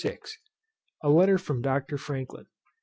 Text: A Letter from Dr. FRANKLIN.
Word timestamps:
A 1.03 1.09
Letter 1.11 1.37
from 1.37 1.61
Dr. 1.61 1.95
FRANKLIN. 1.99 2.47